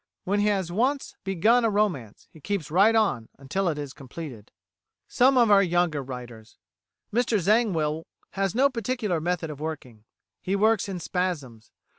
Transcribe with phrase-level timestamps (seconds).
[0.23, 4.49] When he has once begun a romance, he keeps right on until it is completed.
[5.07, 6.57] Some of our Younger Writers
[7.13, 10.05] Mr Zangwill has no particular method of working;
[10.41, 11.69] he works in spasms.